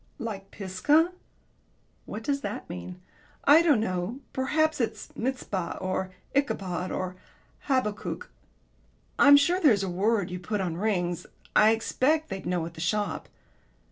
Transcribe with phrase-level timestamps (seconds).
[0.17, 1.11] "Like 'Pisgah'?"
[2.07, 2.99] "What does that mean?"
[3.43, 4.19] "I don't know.
[4.33, 7.17] Perhaps it's 'Mizpah,' or 'Ichabod,' or
[7.67, 8.31] 'Habakkuk.'
[9.19, 12.81] I'm sure there's a word you put on rings I expect they'd know at the
[12.81, 13.29] shop."